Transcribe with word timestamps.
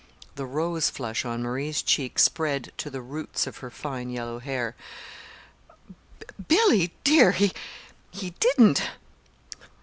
The 0.33 0.47
rose 0.47 0.89
flush 0.89 1.25
on 1.25 1.43
Marie's 1.43 1.83
cheek 1.83 2.17
spread 2.17 2.71
to 2.77 2.89
the 2.89 3.03
roots 3.03 3.45
of 3.45 3.57
her 3.57 3.69
fine 3.69 4.09
yellow 4.09 4.39
hair. 4.39 4.75
"Billy, 6.47 6.91
dear, 7.03 7.33
he 7.33 7.53
he 8.09 8.31
didn't!" 8.39 8.81